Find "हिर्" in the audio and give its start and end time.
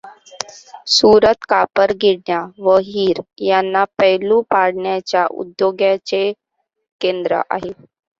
2.85-3.21